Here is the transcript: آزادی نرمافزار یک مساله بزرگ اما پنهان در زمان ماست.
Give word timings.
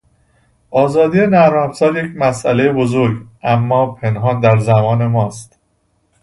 آزادی 0.71 1.17
نرمافزار 1.27 1.97
یک 1.97 2.11
مساله 2.15 2.71
بزرگ 2.73 3.25
اما 3.43 3.85
پنهان 3.91 4.39
در 4.39 4.57
زمان 4.59 5.05
ماست. 5.07 5.59